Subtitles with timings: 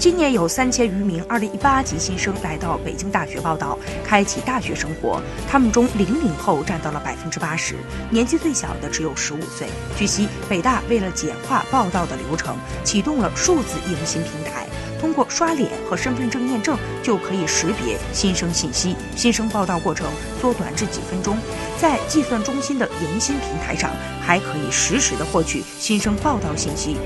[0.00, 5.20] 今年有三千余名2018级新生来到北京大学报道，开启大学生活。
[5.46, 7.74] 他们中零零后占到了百分之八十，
[8.08, 9.68] 年纪最小的只有十五岁。
[9.98, 14.66] 据悉，北大为了简化报到的流程，启动了数字迎新平台，
[14.98, 20.06] 通过刷脸和身份证验证就可以识别新生信息，新生报到过程
[20.40, 21.36] 缩短至几分钟。
[21.78, 23.90] 在计算中心的迎新平台上，
[24.22, 26.96] 还可以实时的获取新生报到信息。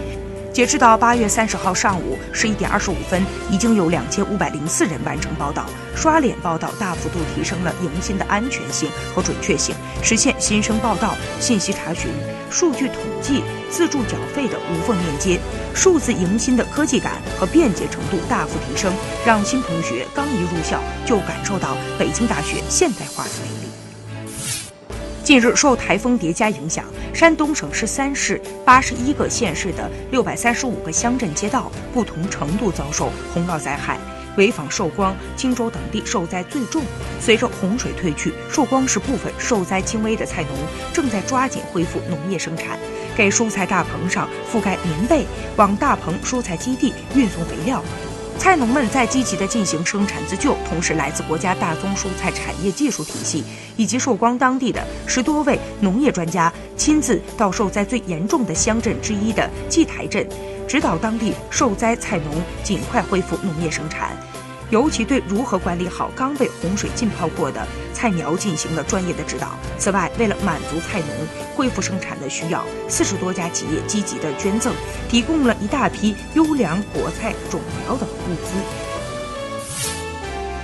[0.54, 3.20] 截止到八月三十号上午十一点二十五分，
[3.50, 5.66] 已经有两千五百零四人完成报道。
[5.96, 12.08] 刷脸报道大幅度提升了迎新的安全性和准确性，实现新生报道、信息查询、
[12.52, 15.40] 数据统计、自助缴费的无缝链接。
[15.74, 18.94] 数字迎新的科技感和便捷程度大幅提升，
[19.26, 23.53] 让新同学刚一入校就感受到北京大学现代化的魅力。
[25.24, 33.98] 近日，受台风叠加影响，山东省十三市八十一个县市的六百三十五个乡镇街道不同程度遭受洪涝灾害，
[34.36, 36.82] 潍坊、寿光、青州等地受灾最重。
[37.22, 40.50] 随着洪水退去，寿光市部分受灾轻微的菜农
[40.92, 42.78] 正在抓紧恢复农业生产，
[43.16, 45.24] 给蔬菜大棚上覆盖棉被，
[45.56, 47.82] 往大棚蔬菜基地运送肥料。
[48.38, 53.42] 菜农们在积极地进行生产自救，同时来自国家大宗蔬菜产业技术体系
[53.76, 60.26] 以及寿光当地的十多位农业专家亲自到受灾最严重的乡镇之一的祭台镇，
[60.68, 64.10] 指导当地受灾菜农尽快恢复农业生产。
[64.70, 69.56] 尤其对如何管理好刚被洪水浸泡过的菜苗进行了专业的指导。
[69.78, 71.08] 此外，为了满足菜农
[71.54, 74.74] 恢复生产的需要，四十多家企业积极的捐赠，
[75.08, 78.83] 提供了一大批优良果菜种苗等物资。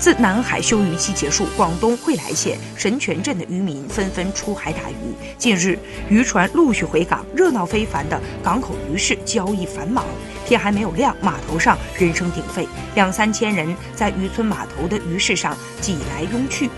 [0.01, 4.95] 自南海休渔期结束，广东惠来县神泉镇的渔民纷纷出海打鱼。
[5.37, 10.07] 近日，渔船陆续回港，热闹非凡的港口鱼市交易繁忙。
[10.47, 16.71] 天还没有亮，码头上人声鼎沸，两三千人在渔村码头的鱼市上挤来拥去，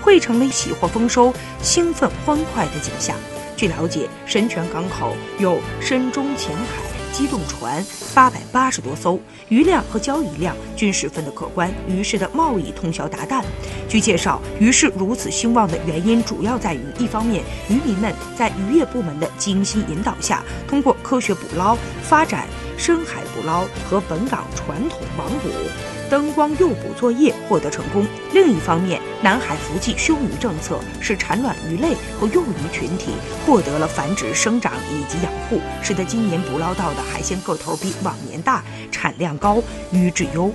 [0.00, 3.14] 汇成了喜获丰收、兴奋欢快的景象。
[3.58, 6.89] 据了解，神泉港口有深中浅海。
[7.12, 7.84] 机动船
[8.14, 13.42] 八百八十多艘，渔量和交易量均十分的可观，于是的贸易通宵达旦。
[13.88, 25.99] 据介绍，于是如此兴旺的原因主要在于，一方面，渔民们在渔业部门的精心引导下，通过科学捕捞，发展深海捕捞和本港传统网捕。
[26.10, 28.04] 灯光诱捕作业获得成功。
[28.34, 33.12] 另一方面，南海福记休渔政策使产卵鱼类和幼鱼群体
[33.46, 39.62] 获得了繁殖、生长以及养护，使得今年捕捞到的海鲜个头比往年大，产量高，
[39.92, 40.52] 鱼质优。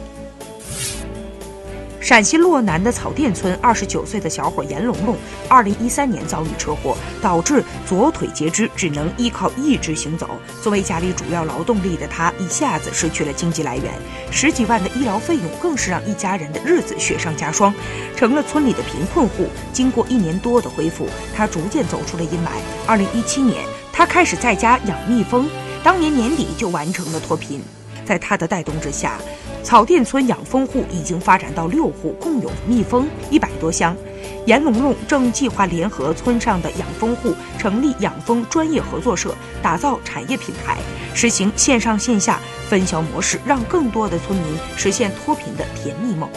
[2.05, 5.17] 陕西洛南的草甸村二十九岁的小伙严龙龙，
[5.49, 10.29] 二零一三年遭遇车祸，导致左腿截肢，只能依靠义肢行走。
[10.61, 13.91] 作为家里主要劳动力的他，一下子失去了经济来源，
[14.29, 17.73] 十几万的医疗费用更是让一家人的日子雪上加霜，
[18.15, 19.47] 成了村里的贫困户。
[19.73, 22.49] 经过一年多的恢复，他逐渐走出了阴霾。
[22.85, 25.49] 二零一七年，他开始在家养蜜蜂，
[25.83, 27.63] 当年年底就完成了脱贫。
[28.05, 29.17] 在他的带动之下。
[29.63, 33.97] 草甸村养蜂户已经发展到六户，共有蜜蜂一百多箱。
[34.45, 39.33] 严龙龙正计划联合村上的养蜂户，成立养蜂专业合作社，
[39.63, 40.77] 打造产业品牌，
[41.15, 42.39] 实行线上线下
[42.69, 46.29] 分销模式，让更多的村民实现脱贫的甜蜜梦。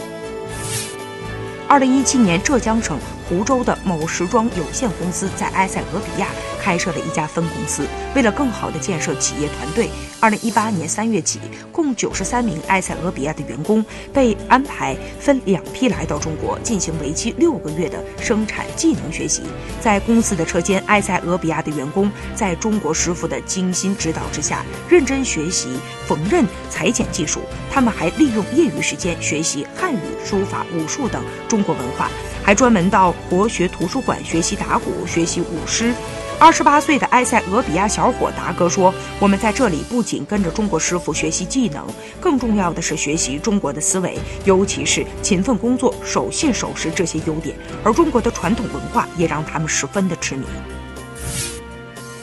[1.67, 2.97] 二零一七年，浙江省
[3.29, 6.27] 湖州的某时装有限公司在埃塞俄比亚
[6.59, 7.85] 开设了一家分公司。
[8.15, 9.87] 为了更好地建设企业团队，
[10.19, 11.39] 二零一八年三月起，
[11.71, 19.43] 共九十三名埃塞俄比亚的员工被安排分两批来到中国，进行为期六个月的生产技能学习。
[19.79, 25.69] 在公司的车间，埃塞俄比亚的员工在中国师傅的精心指导之下，认真学习
[26.07, 27.41] 缝纫、裁剪技术。
[27.71, 32.09] 他们还利用业余时间学习汉语、书法、武术等中国文化，
[32.43, 35.93] 还专门到国学图书馆学习打鼓、学习舞狮。
[36.39, 41.85] 二十八岁的埃塞俄比亚小伙达哥说：“我们在这里不仅跟着中国师傅学习技能，
[42.21, 47.57] 更重要的是学习中国的思维，尤其是勤奋工作、守信守时这些优点。
[47.83, 50.45] 而中国的传统文化也让他们十分的痴迷。”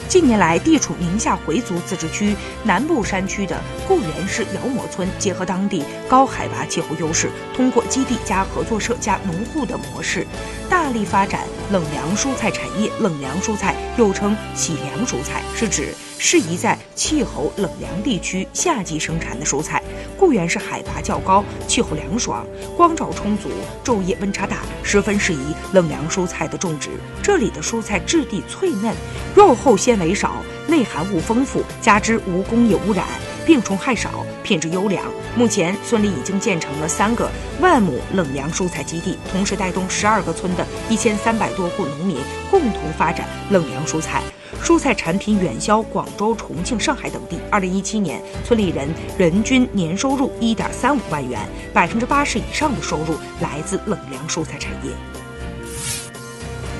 [0.07, 2.33] 近年来，地处宁夏回族自治区
[2.63, 10.25] 南部山区的固原市姚磨村，结合当地高海拔气候优势，通过基地加合作社加农户的模式，
[10.69, 12.89] 大力发展冷凉蔬菜产业。
[12.99, 19.81] 冷凉蔬菜又称喜凉蔬菜，是指适宜在气候冷凉地区夏季生产的蔬菜。
[20.17, 23.49] 固原是海拔较高，气候凉爽，光照充足，
[23.83, 26.89] 昼夜温差大，十分适宜冷凉蔬菜的种植。
[27.21, 28.95] 这里的蔬菜质地脆嫩，
[29.35, 33.05] 肉厚纤维少，内含物丰富，加之无工业污染，
[33.45, 34.25] 病虫害少。
[34.47, 35.03] 品质优良。
[35.35, 37.29] 目前，村里已经建成了三个
[37.59, 42.17] 万亩冷粮蔬菜基地，同时带动十二个村的一千三百多户农民
[42.49, 44.23] 共同发展冷粮蔬菜。
[44.63, 47.37] 蔬菜产品远销广州、重庆、上海等地。
[47.51, 51.37] 二零一七年，村里人人均年收入一点三五万元，
[51.73, 54.91] 百分之八十以上的收入来自冷粮蔬菜产业。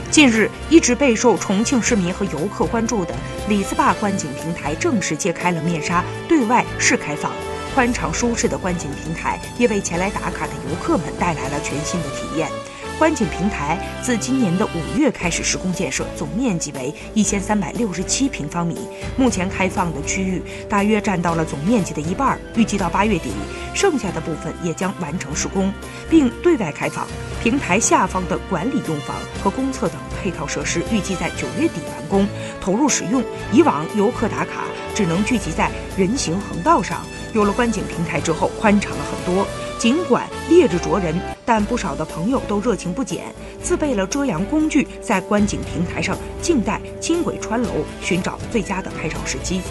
[0.10, 3.14] 近日，一直备受重庆市民和游客关注的
[3.50, 7.30] 李子坝观景平台正式揭开了面纱，对外试开放。
[7.78, 12.50] 宽敞舒适的观景平台也为前来打卡的游客们带来了全新的体验。
[12.98, 18.76] 观景平台自今年的五月开始施工建设，总面积为一千三百六十七平方米。
[19.16, 23.30] 目前开放的区域大约占到了总面积的一半，预计到八月底，
[23.76, 25.72] 剩下的部分也将完成施工，
[26.10, 27.06] 并对外开放。
[27.44, 32.28] 平台下方的管理用房和公厕等配套设施预计在九月底完工
[32.60, 33.24] 投入使用。
[33.52, 34.64] 以往游客打卡
[34.96, 39.46] 只能聚集在人行横道上，有了观景平台之后，宽敞了很多。
[39.78, 41.16] 尽管烈日灼人，
[41.48, 43.34] 但不少的朋友都热情不减，
[43.64, 47.70] 自备了遮阳工具，在观景平台上静待轻轨穿楼，
[48.02, 49.62] 寻找最佳的拍照时机。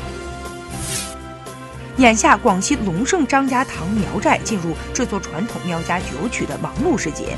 [1.98, 7.34] 眼下，广西龙胜张家塘苗寨进入制作传统苗家酒曲的忙碌时节。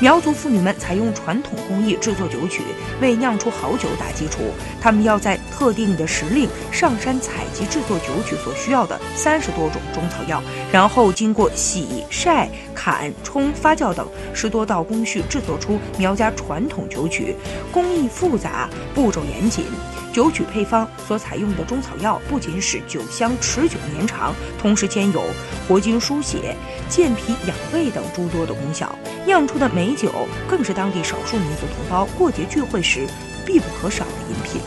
[0.00, 2.62] 苗族妇女们采用传统工艺制作酒曲，
[3.02, 4.38] 为酿出好酒打基础。
[4.80, 10.42] 他们要在特定的时令上山采集制作酒曲所需要的三十多种中草药，
[10.72, 17.36] 然后经过洗、晒、砍、冲、发酵等十多道工序，制作出苗家传统酒曲。
[17.70, 19.66] 工艺复杂，步骤严谨。
[20.12, 25.22] 酒曲配方所采用的中草药不仅使酒香持久绵长，同时兼有
[25.68, 26.56] 活筋疏血、
[26.88, 28.92] 健脾养胃等诸多的功效。
[29.24, 30.10] 酿出的美酒
[30.48, 33.06] 更是当地少数民族同胞过节聚会时
[33.46, 34.60] 必不可少的饮品。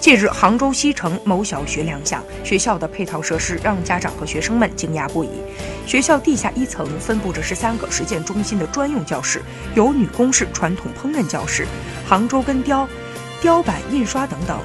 [0.00, 5.28] 近日，杭州西城某小学亮相，学校的配套设施让家长和学生们惊讶不已。
[5.86, 9.42] 学校地下一层分布着十三个实践中心的专用教室，
[9.74, 11.66] 有女工式传统烹饪教室、
[12.06, 12.88] 杭州根雕。
[13.40, 14.58] 雕版印刷等等，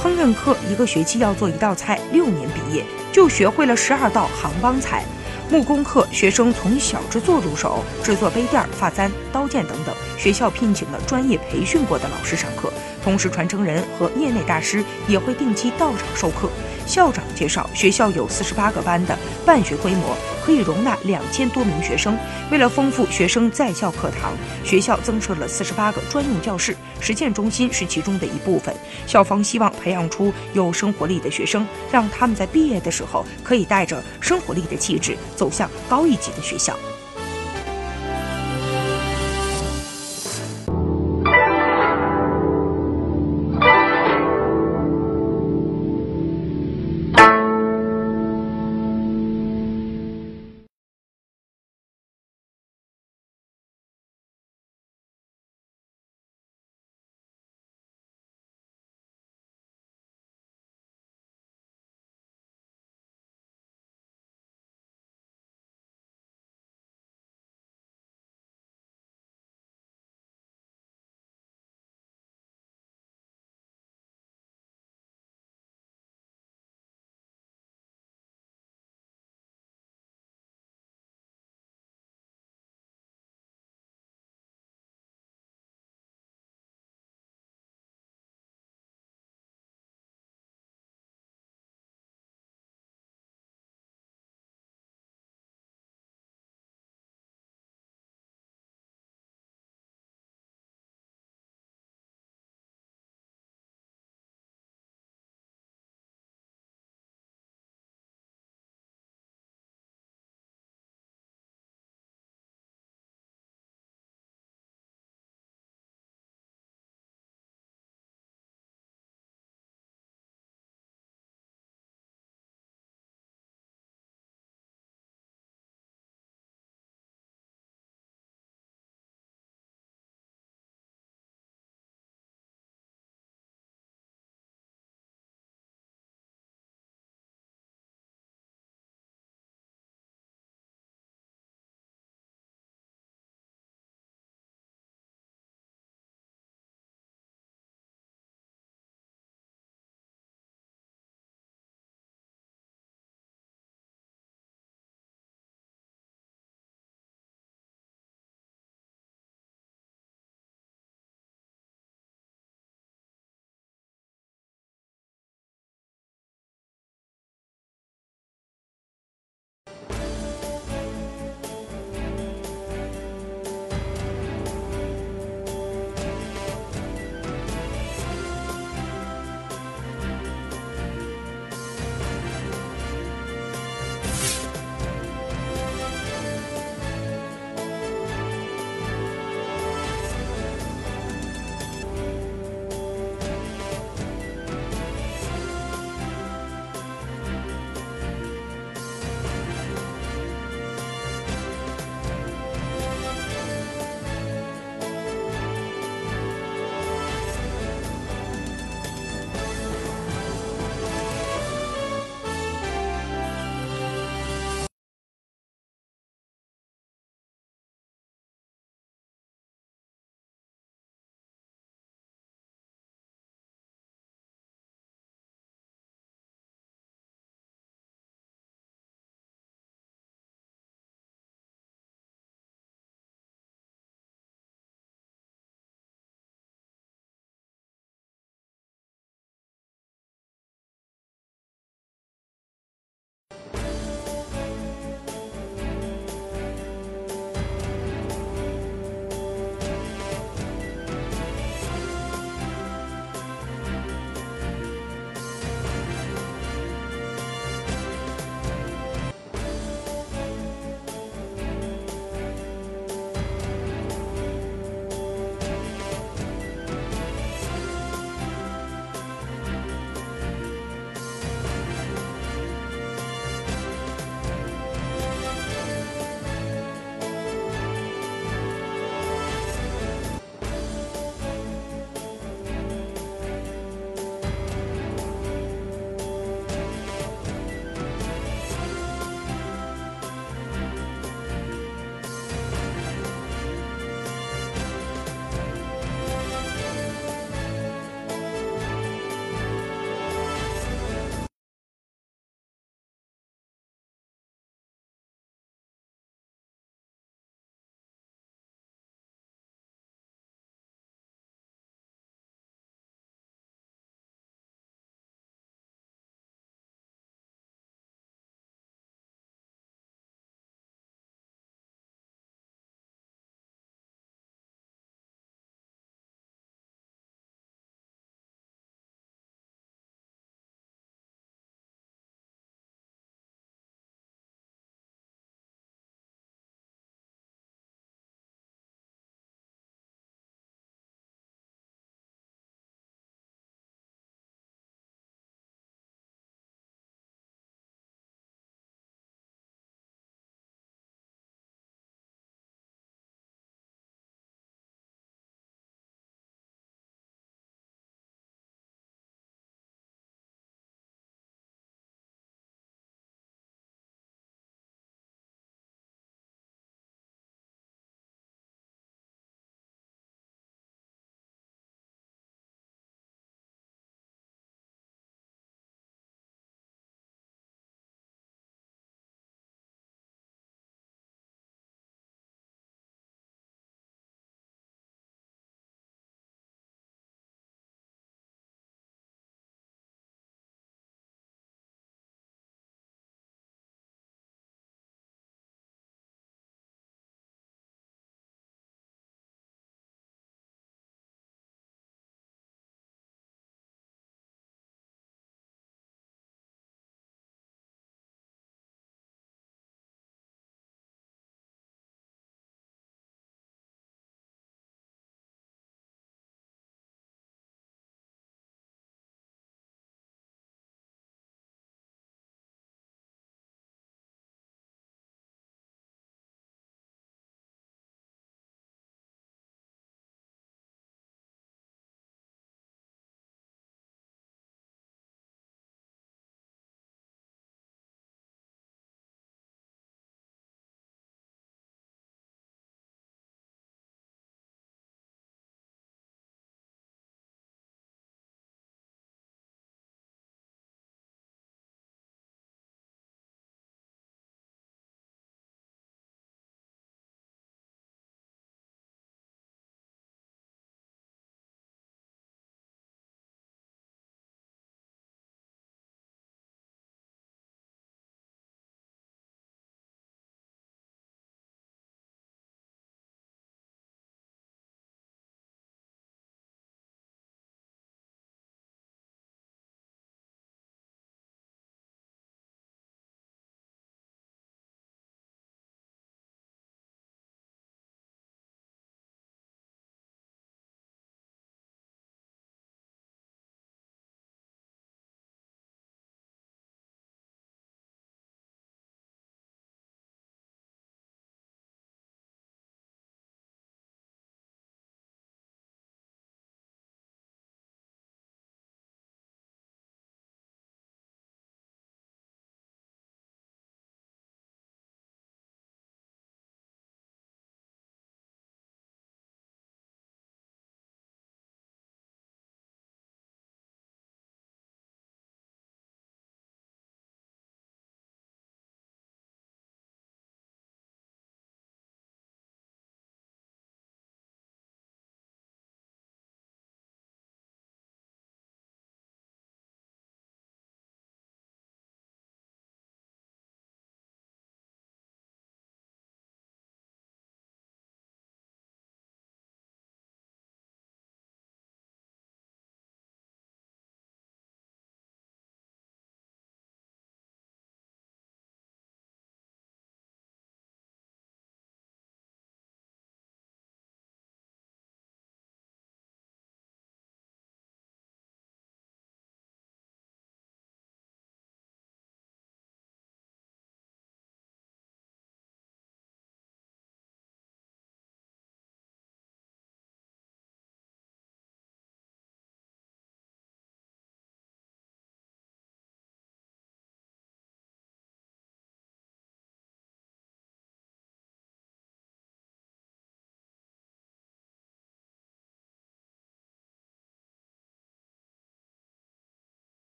[0.00, 2.82] 烹饪课一个学期要做一道菜，六年毕业
[3.12, 5.04] 就学会了十二道杭帮菜。
[5.50, 9.94] 木工课学生从小制作入手，制作杯垫、发簪、刀剑等等。
[10.16, 12.72] 学校聘请了专业培训过的老师上课，
[13.04, 16.48] 同时传承人和业内大师也会定期到场授课。
[16.86, 22.16] 校长介绍，学校有四十八个班的办学规模，可以容纳两千多名学生。
[22.50, 24.32] 为了丰富学生在校课堂，
[24.64, 28.74] 学校增设了四十八个专用教室，实践中心是其中的一部分。
[29.06, 36.76] 校方希望培养出有生活力的学生，让他们在毕业的时候可以带着生活力的气质走向高一级的学校。